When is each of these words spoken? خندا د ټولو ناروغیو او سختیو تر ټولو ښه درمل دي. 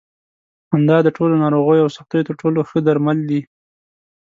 خندا 0.67 0.97
د 1.03 1.07
ټولو 1.17 1.33
ناروغیو 1.43 1.83
او 1.85 1.93
سختیو 1.97 2.25
تر 2.27 2.33
ټولو 2.41 2.59
ښه 2.69 2.79
درمل 2.87 3.17
دي. 3.29 3.41